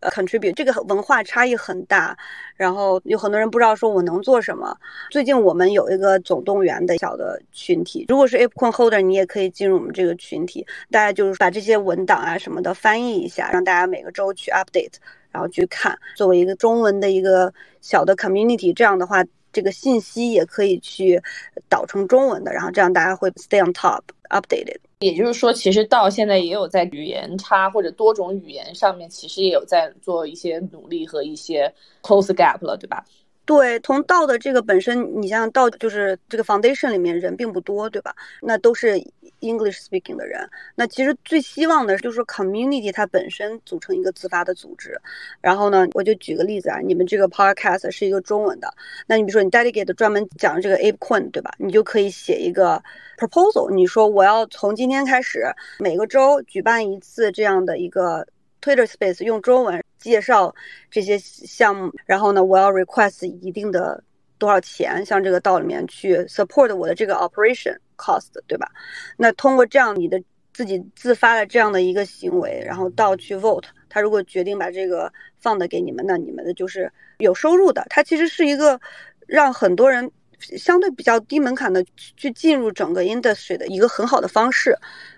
[0.00, 2.16] 呃，contribute，这个文化差异很大，
[2.56, 4.76] 然后有很多人不知道说我能做什么。
[5.10, 14.94] 最近我们有一个总动员的小的群体，如果是 ApeCoin Holder，你也可以进入我们这个群体，大家就是把这些文档啊什么的翻译一下，让大家每个周去 update，
[15.30, 19.22] 然后去看，作为一个中文的一个小的 community，这样的话，
[19.58, 21.20] 这个信息也可以去
[21.68, 24.76] 导成中文的，然后这样大家会 stay on top updated。
[25.00, 33.04] 也就是说，其实到现在也有在语言差或者多种语言上面，其实也有在做一些努力和一些 close gap 了，对吧？
[33.48, 38.14] 对，从道的这个本身，你像道就是这个 foundation 里面人并不多，对吧？
[38.42, 39.02] 那都是
[39.40, 40.46] English speaking 的人。
[40.74, 45.00] 那其实最希望的就是 community 它本身组成一个自发的组织。
[45.40, 48.70] 然后呢，我就举个例子啊，你们这个 podcast 是一个中文的，
[49.06, 51.50] 那你比如说你 dedicate 专门讲这个 ApeCoin，对吧？
[51.56, 52.82] 你就可以写一个
[53.16, 55.46] proposal，你说我要从今天开始
[55.78, 58.26] 每个周举办一次这样的一个
[58.60, 59.82] Twitter Space，用中文。
[59.98, 60.54] 介绍
[60.90, 64.02] 这些项目，然后呢，我要 request 一定的
[64.38, 68.70] 多少钱，像这个道里面去 support 我的这个 operation cost，对吧？
[69.16, 77.84] 那通过这样你的自己自发的这样的一个行为，然后道去 vote，他如果决定把这个放的给你们，那你们的就是有收入的。
[77.90, 78.80] 它其实是一个
[79.26, 81.84] 让很多人相对比较低门槛的
[82.16, 84.76] 去进入整个 industry 的一个很好的方式。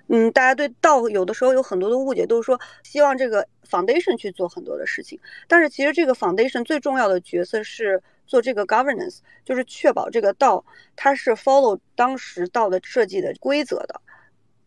[0.08, 10.64] 嗯，大家对道有的时候有很多的误解，都是说希望这个 foundation 去做很多的事情，但是其实这个 foundation 最重要的角色是做这个 governance，就是确保这个道
[10.96, 14.00] 它是 follow 当时道的设计的规则的，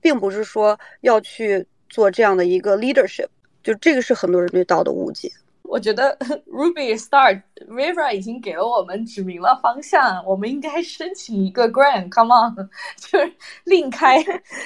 [0.01, 3.27] 并不是说要去做这样的一个 leadership，
[3.61, 5.31] 就这个是很多人对道的误解。
[5.63, 14.23] 我觉得 Ruby Start River 已经给了我们指明了方向，我们应该申请一个 grant，Come on， 就是另开，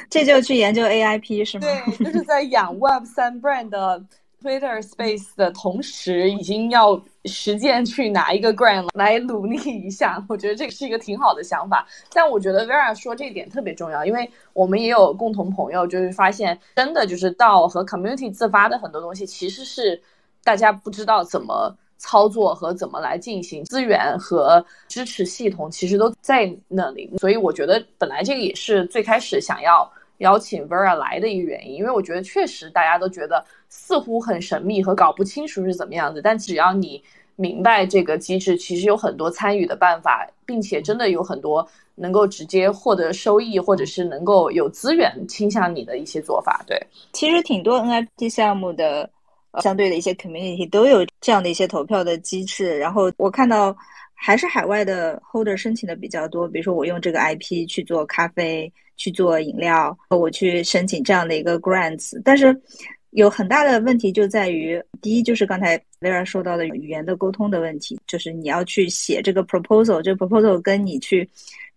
[0.10, 1.68] 这就去研究 AIP 是吗？
[1.68, 4.04] 对，就是在养 Web 三 brand 的
[4.42, 10.24] Twitter Space 的同时，已经要实践去拿一个 grant 来努力一下。
[10.30, 11.88] 我觉得这个是一个挺好的想法。
[12.14, 20.02] 但我觉得 Vera 说这一点特别重要，因为我们也有共同朋友，就是发现真的就是到和 community 自发的很多东西，其实是。
[20.44, 37.04] 大家不知道怎么操作和怎么来进行，资源和支持系统其实都在那里，所以我觉得本来这个也是最开始想要邀请 Vera 来的一个原因，因为我觉得确实大家都觉得似乎很神秘和搞不清楚是怎么样子，但只要你
[37.36, 46.64] 明白这个机制，其实有很多参与的办法，并且真的有很多能够直接获得收益，或者是能够有资源倾向你的一些做法。
[46.68, 46.80] 对，
[47.14, 49.10] 其实挺多 NFT 项目的。
[49.64, 53.76] 相对的一些 community 都有这样的一些投票的机制，然后我看到
[54.14, 56.48] 还是海外的 holder 申请的比较多。
[56.48, 62.22] 比如说我用这个 IP 去做咖啡、去做饮料，我去申请这样的一个 grants。
[62.24, 62.54] 但是
[63.18, 71.28] 有很大的问题就在于，第一就是刚才 Vera 说到的语言的沟通的问题，就是你要去写这个 proposal，这个 proposal 跟你去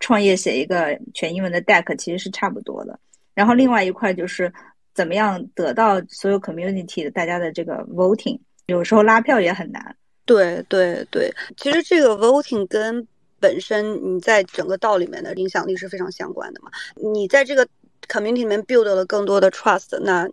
[0.00, 2.98] 创业写一个全英文的 deck 其实是差不多的。
[3.34, 4.52] 然后另外一块就是。
[4.92, 8.36] 怎么样得到所有 community 的大家的这个 voting？
[8.66, 9.96] 有时候拉票也很难。
[10.26, 13.06] 对对对，其实这个 voting 跟
[13.38, 16.70] 本身你在整个道里面的影响力是非常相关的嘛。
[16.96, 17.66] 你在这个
[18.08, 20.28] community 里面 build 了更多的 trust，那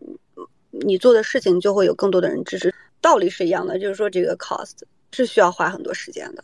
[0.85, 2.73] 你做的事情就会有更多的人支持。
[2.99, 4.73] 道理是一样的，就是说这个 cost
[5.11, 6.43] 是需要花很多时间的。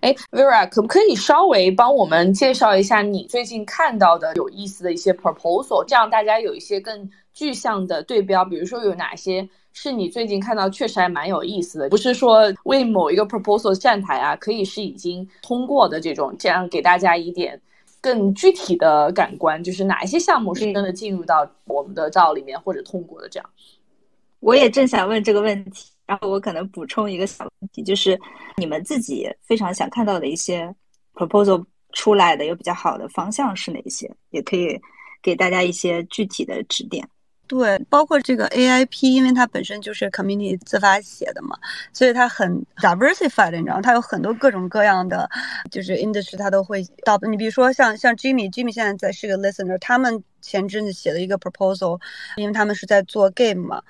[0.00, 8.44] 哎，Vera，可不可以稍微帮我们介绍一下你最近看到的有意思的一些 proposal，这样大家有一些更具象的对标。
[8.44, 17.60] 比如说有哪些是你最近看到确实还蛮有意思的，不是说为某一个 proposal 站台啊，可以是已经通过的这种，这样给大家一点
[18.02, 23.50] 更具体的感官，就是哪一些项目是真的进入到我们的照里面或者通过的这样。
[24.40, 25.88] 我也正想问这个问题。
[26.04, 28.20] 然后我可能补充一个小问题，就是
[28.56, 30.68] 你们自己非常想看到的一些
[31.14, 34.10] proposal 出来的有比较好的方向是哪些？
[34.30, 34.78] 也可以
[35.22, 37.08] 给大家一些具体的指点。
[37.52, 41.54] 对，包括这个 AIP，因为它本身就是 community 自发写的嘛，
[41.92, 45.28] 所以它很 diversified，你知道，它有很多各种各样的，
[45.70, 47.18] 就是 industry 它都会到。
[47.30, 52.00] 你比如说像像 Jimmy，Jimmy 现在在是个 listener，他们前阵子写了一个 proposal，
[52.36, 53.82] 因为他们是在做 game 嘛。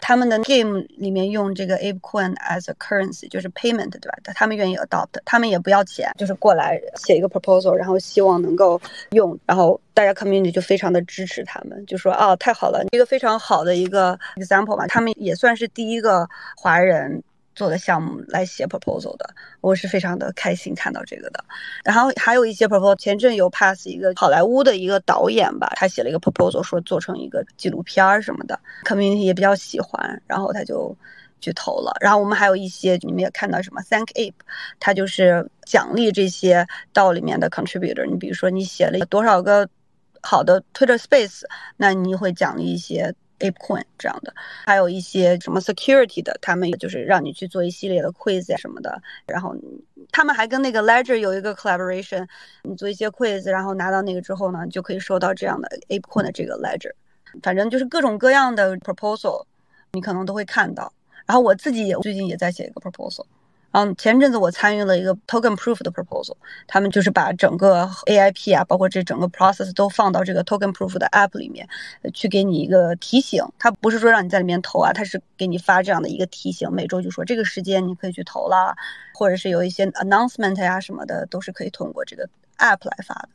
[0.00, 4.18] 他们的 game 里面用这个 ApeCoin as a currency，就是 payment，对吧？
[4.34, 17.22] 他们愿意 adopt，他们也不要钱，就是过来写一个 proposal，然后希望能够用，然后大家 community 就非常的支持他们，就说啊，太好了，一个非常好的一个 example 嘛，他们也算是第一个华人。
[17.58, 19.28] 做的项目来写 proposal 的，
[19.60, 21.44] 我是非常的开心看到这个的。
[21.82, 30.96] 然后还有一些 proposal，前阵有 pass 一个好莱坞的一个导演吧，他写了一个 proposal，说做成一个纪录片儿什么的，community 也比较喜欢，然后他就
[31.40, 31.92] 去投了。
[32.00, 34.34] 然后我们还有一些，你们也看到什么 Thank Ape，
[34.78, 38.06] 他就是奖励这些道里面的 contributor。
[38.08, 39.68] 你比如说你写了多少个
[40.22, 41.42] 好的 Twitter Space，
[41.76, 43.12] 那你会奖励一些。
[43.38, 44.32] ApeCoin 这样的，
[44.64, 49.54] 还有一些什么 security 的，他们就是让你去做一系列的 quiz 啊什么的，然后
[50.10, 52.26] 他们还跟那个 Ledger 有一个 collaboration，
[52.62, 56.92] 你做一些 quiz，然后拿到那个之后呢，就可以收到这样的 ApeCoin 的这个 Ledger，
[57.42, 59.44] 反正就是各种各样的 proposal，
[59.92, 60.92] 你可能都会看到。
[61.26, 63.24] 然后我自己也最近也在写一个 proposal。
[63.78, 66.34] 嗯，前阵子我参与了一个 token proof 的 proposal，
[66.66, 71.68] 他们就是把整个 AIP 啊，包括这整个 process 都放到这个 token proof 的 app 里面，
[72.12, 73.40] 去给你一个提醒。
[73.56, 78.74] 它不是说让你在里面投啊，它是给你发这样的一个提醒，每周就说这个时间你可以去投啦，
[79.14, 83.28] 或者是有一些 announcement 呀什么的，都是可以通过这个 app 来发的。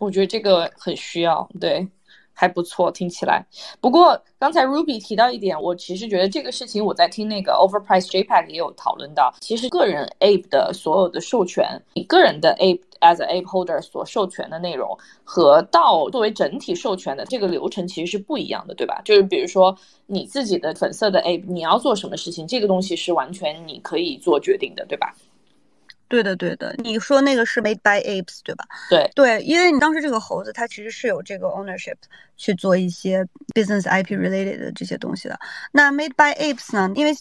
[0.00, 1.88] 我觉得这个很需要，对。
[2.34, 3.42] 还不错，听起来。
[3.80, 9.32] 不过刚才 Ruby 提到一点，我其实觉得这个事情我在听那个 Overpriced JPEG 也有讨论到。
[9.40, 19.00] 其实个人 Ape 的所有的授权，你个人的 Ape as a Ape holder 所授权的内容和到作为整体授权的这个流程其实是不一样的，对吧？
[19.04, 19.74] 就是比如说
[20.06, 25.14] 你自己的粉色的 Ape，你要做什么事情，这个东西是完全你可以做决定的，对吧？
[26.08, 28.64] 对的，对的，你说那个是 made by apes 对吧？
[28.90, 31.96] 对对，因为你当时这个猴子它其实是有这个 ownership
[32.36, 35.38] 去做一些 business IP related 的这些东西的。
[35.72, 36.90] 那 made by apes 呢？
[36.94, 37.12] 因为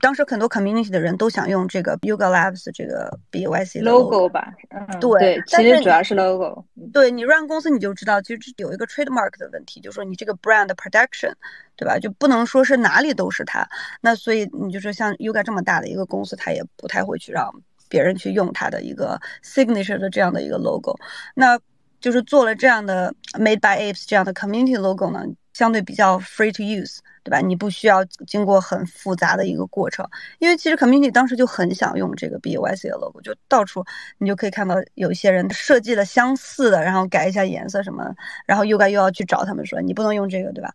[0.00, 6.64] 当时很多 community 的人都想用这个 Yuga Labs 这个 BYC logo 吧，嗯，对对，其实主要是 logo。
[6.92, 11.32] 对你 run 公司你就知道，其实有一个 trademark 的问题，就是说你这个 brand protection，
[11.76, 12.00] 对吧？
[12.00, 13.68] 就不能说是哪里都是它。
[14.00, 17.48] 那所以你就说像 Yuga 这么大的一个公司，它也不太会去让
[17.90, 20.98] 别人去用它的一个 signature 的这样的一个 logo。
[21.34, 21.60] 那
[22.00, 25.22] 就是做了这样的 made by apes 这样的 community logo 呢，
[25.52, 27.00] 相对比较 free to use。
[27.22, 27.38] 对吧？
[27.38, 33.84] 你不需要经过很复杂的一个过程，因为其实 community 当时就很想用这个 B Y C 的 logo，就到处
[34.16, 38.10] 你就可以看到有一些人设计了相似的，然后改一下颜色什么，
[38.46, 40.72] 然后又该又要去找他们说你不能用这个，对吧？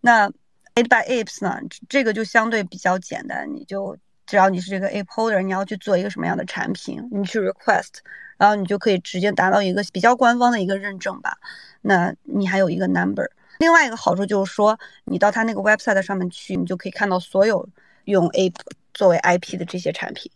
[0.00, 0.28] 那
[0.76, 1.58] Made by Apes 呢？
[1.88, 3.98] 这个就相对比较简单，你就
[4.28, 8.00] 只要你是这个 ape holder，你要去做一个什么样的产品，你去 request，
[8.36, 11.38] 然后你就可以直接达到一个比较官方的一个认证吧。
[11.80, 13.26] 那你还有一个 number。
[13.58, 17.66] 另外一个好处就是说，你到他那个 website 上面去，你就可以看到所有
[18.04, 18.60] 用 ape
[18.92, 20.30] 作为 IP 的这些产品。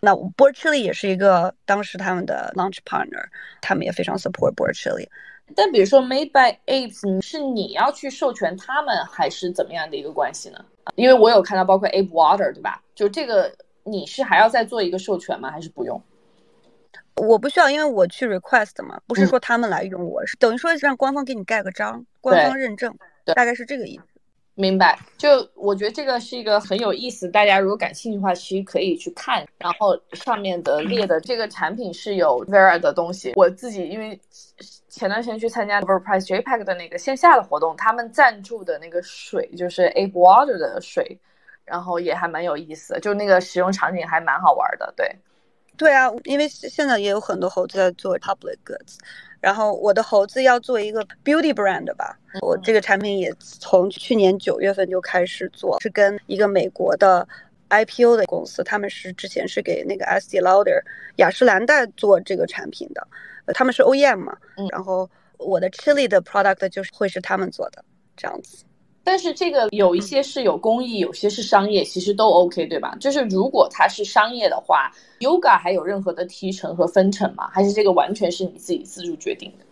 [0.00, 3.26] 那 Board Chili 也是一个当时他们的 launch partner，
[3.60, 5.06] 他们也非常 support Board Chili。
[5.54, 10.64] 但比如说 Made by Apes，是你要去授权他们，还是怎么样的一个关系呢？
[10.94, 12.80] 因为我有看到包括 Abe Water，对吧？
[12.94, 13.52] 就这个
[13.84, 15.50] 你是还要再做一个授权吗？
[15.50, 16.00] 还是不用？
[17.16, 22.94] 我不需要，因为我去 request 嘛，不是说他们来用，我是等于说让官方给你盖个章，官方认证，
[23.34, 24.15] 大概是这个意思。
[24.56, 24.98] 明白。
[25.16, 29.46] 就我觉得这个是一个很有意思，大家如果感兴趣的话，其实可以去看。
[29.58, 33.34] 然后上面的列的这个产品是有 Vera 的东西。
[33.36, 34.18] 我自己因为
[34.88, 41.18] 前段时间去参加 Overprice JPEG 的那个线下的活动，他们赞助的那个水就是 Ape Water 的水，
[41.64, 45.14] 然后也还蛮有意思，就那个使用场景还蛮好玩的，对。
[45.76, 48.96] 对啊，因为现在也有很多猴子在做 public goods，
[49.46, 57.24] 然后我的猴子要做一个 beauty brand 吧，我这个产品也从去年九月份就开始做，是跟一个美国的
[57.68, 60.82] IPO 的公司，他们是之前是给那个 S D Lauder
[61.18, 63.06] 雅诗兰黛做这个产品的，
[63.54, 64.36] 他们是 OEM 嘛，
[64.72, 67.84] 然后我的 Chili 的 product 就是会是他们做的
[68.16, 68.64] 这样子。
[69.06, 72.92] 但是这个有一些是有公益，有些是商业，其实都 OK，对吧？
[72.98, 74.90] 就是如果它是商业的话
[75.20, 77.48] ，Yoga 还有任何的提成和分成吗？
[77.52, 79.64] 还是这个完全是你自己自主决定的？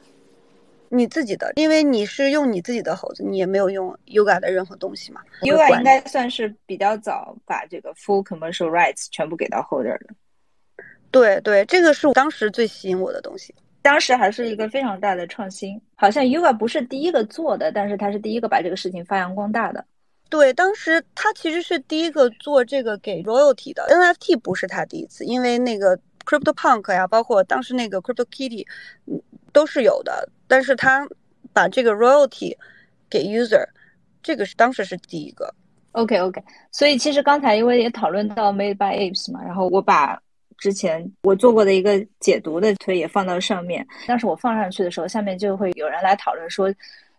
[0.88, 5.20] 你自己的，因为你是用你自己的猴子，你也没有用 Yoga 的任何东西嘛。
[5.42, 10.14] Yoga 应该算是比较早把这个 full commercial rights 全部给到 holder 的。
[11.10, 13.52] 对对，这个是我当时最吸引我的东西。
[13.84, 19.84] 当时还是一个非常大的创新，好像 Yuga 不是第一个做的，但是他是第一个把这个事情发扬光大的。
[20.30, 28.66] 对，当时他其实是第一个做这个给 royalty 的 NFT，不是他第一次，因为那个 Crypto Punk 呀，包括当时那个 Crypto Kitty，
[29.04, 29.20] 嗯，
[29.52, 30.30] 都是有的。
[30.48, 31.06] 但是他
[31.52, 32.56] 把这个 royalty
[33.10, 33.66] 给 user，
[34.22, 35.54] 这个是当时是第一个。
[35.92, 40.18] OK OK，所以其实刚才因为也讨论到 Made by Apes 嘛，然后我把。
[40.58, 46.66] 之前我做过的一个解读的推也放到上面，但是我放上去的时候，下面就会有人来讨论说，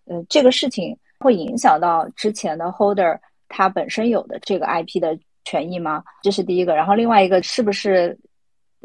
[0.05, 3.17] 呃，这个事情会影响到之前的 holder
[3.49, 6.03] 他本身有的这个 IP 的权益吗？
[6.21, 6.75] 这是第一个。
[6.75, 8.17] 然后另外一个是不是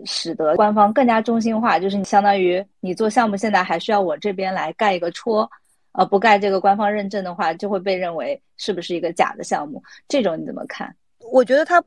[0.04, 1.78] 使得官方更加中心化？
[1.78, 5.50] 就是你相当于你做项目现在还需要我这边来盖一个戳，
[5.92, 9.82] 呃，不盖这个官方认证的话，就会被认为是不是一个假的项目？
[10.08, 10.94] 这种你怎么看？
[11.32, 11.82] 我觉得它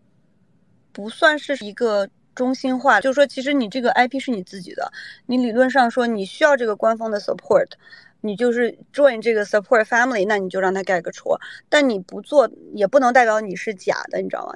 [0.91, 2.09] 不算是一个。
[2.35, 4.91] 中心化就是说，其实你这个 IP 是你自己的，
[5.25, 7.67] 你理论上说你需要这个官方的 support，
[8.21, 11.39] 你就是 join 这个 support family，那你就让他盖个戳。
[11.69, 14.53] 但你不做也不能代表你是假的，你知道吗？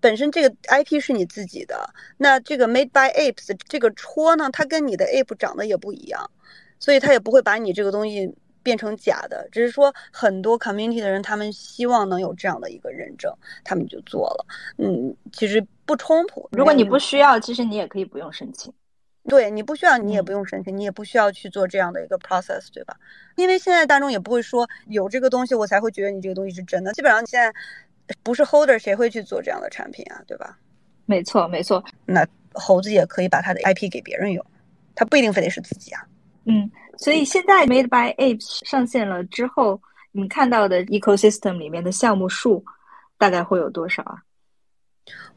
[0.00, 6.30] 本身这个 IP 是你自己的，那这个 made by apes 这个戳呢，它跟你的 ape 长得也不一样，
[6.78, 8.34] 所以它也不会把你这个东西。
[8.62, 14.44] 变成假的，只是说很多 community 的人，他们希望能有这样的一个认证，他们就做了。
[14.78, 16.48] 嗯，其实不冲突。
[16.52, 18.72] 如果你不需要，其实你也可以不用申请。
[19.28, 22.96] 对你不需要，你也不用申请，你也不需要去做这样的一个 process，对吧？
[23.36, 26.92] 因为现在大众也不会说有这个东西，我才会觉得你这个东西是真的。
[26.92, 27.52] 基本上你现在
[28.22, 30.22] 不是 holder，谁会去做这样的产品啊？
[30.26, 30.58] 对吧？
[31.06, 31.82] 没错，没错。
[32.04, 34.44] 那猴子也可以把他的 IP 给别人用，
[34.94, 36.06] 他不一定非得是自己啊。
[36.44, 36.70] 嗯。
[36.98, 39.78] 所以现在 Made by Apes 上线了之后，
[40.12, 42.64] 你看到的 ecosystem 里面的项目数
[43.18, 44.22] 大概会有多少啊？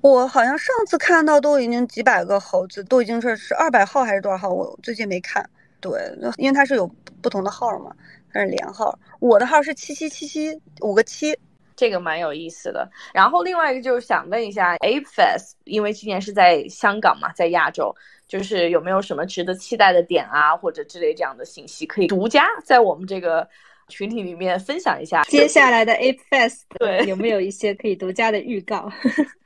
[0.02, 4.50] 我好像上次看到都已经几百个猴子，都已经是是二百号还是多少号？
[4.50, 5.48] 我最近没看。
[5.80, 5.92] 对，
[6.38, 6.86] 因为它是有
[7.22, 7.96] 不同的号嘛，
[8.34, 8.98] 它是连号。
[9.20, 11.38] 我的号是七七七七五个七，
[11.76, 12.90] 这个蛮有意思的。
[13.14, 17.96] 然后另外一个就是想问一下 Ape Fest，因为今年是在香港嘛，在亚洲。
[18.28, 23.50] 就是有没有什么值得期待的点啊，或者之类这样的信息，可以独家在我们这个
[23.88, 25.24] 群体里面分享一下。
[25.24, 28.88] 接下来的 Ape Fest，对，有没有一些可以独家的预告？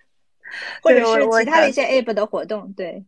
[0.81, 3.03] 或者是其他的一些 App 的活动，对。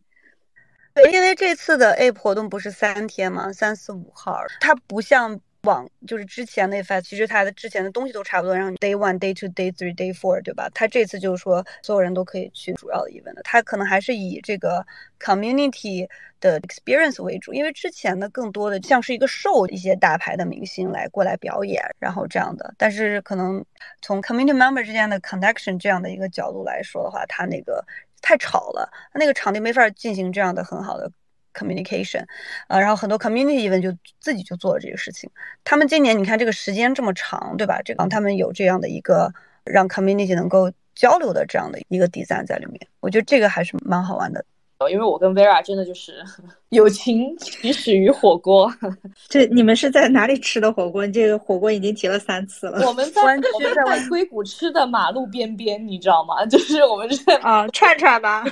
[0.94, 3.52] 对，因为这次的 App 活动不是三天吗？
[3.52, 5.40] 三四五号，它不像。
[5.66, 10.70] 往就是之前那 f 其实它的之前的东西都差不多，然后 day one、day two、day three、day four，对吧？
[10.72, 14.86] 它这次就是说所有人都可以去主要的 event，它可能还是以这个
[15.20, 16.08] community
[16.40, 22.72] 的 experience 为主，因为之前的更多的像是一个 show，一些大牌的明星来过来表演，然后这样的。
[22.78, 23.62] 但是可能
[24.00, 27.84] 从 community member 之间的 connection 这样的一个角度来说的话，它那个
[28.22, 31.10] 太吵了，那个场地没法进行这样的很好的。
[31.56, 32.24] communication，
[32.68, 35.30] 呃，然后很多 community event 就自己就做了这个事情。
[35.64, 37.80] 他们今年你看这个时间这么长，对吧？
[37.82, 39.32] 这个他们有这样的一个
[39.64, 44.44] 让 community 能够交流的这样的一个 design 在里面，我觉得这个还是蛮好玩的。
[44.90, 46.22] 因为我跟 Vera 真的就是
[46.70, 48.70] 友情起始于火锅。
[49.28, 51.06] 这你们是在哪里吃的火锅？
[51.08, 52.86] 这个火锅已经提了三次了。
[52.86, 56.44] 我们在我们在硅谷吃的马路边边，你知道吗？
[56.46, 58.44] 就是我们是啊串串吧。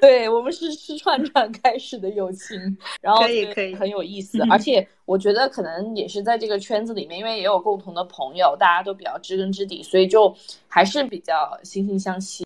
[0.00, 2.58] 对，我们是吃串串开始的友情，
[3.00, 4.38] 然后可以可以很有意思。
[4.50, 10.34] 而且我觉得可能也是在这个圈子里面，因为也有共同的朋友，大家都比较知根知底，所以就
[10.68, 12.44] 还是比较惺惺相惜。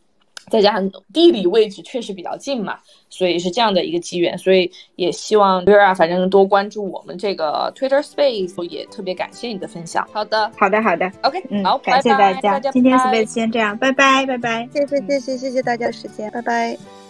[0.54, 2.78] 再加上地理位置确实比较近嘛，
[3.10, 10.08] 所以是这样的一个机缘，所以也希望 Vera 反正多关注我们这个 Twitter Space，也特别感谢你的分享。
[10.12, 17.03] 好的，好的，好的，OK，嗯，好，感谢大家，今天 Space 先这样，拜拜，拜拜，谢谢，谢谢，谢谢大家时间，拜拜。